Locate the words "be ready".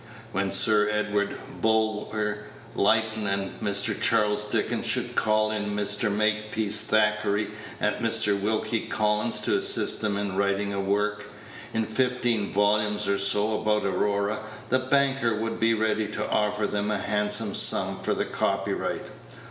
15.59-16.07